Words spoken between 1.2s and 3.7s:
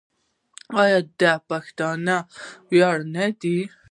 د پښتنو ویاړ نه دی؟